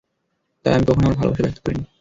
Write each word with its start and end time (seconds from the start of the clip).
তাই 0.65 0.73
আমি 0.73 0.85
কখনো 0.85 1.05
আমার 1.05 1.17
ভালোবাসা 1.17 1.43
ব্যক্ত 1.43 1.59
করিনি। 1.65 1.83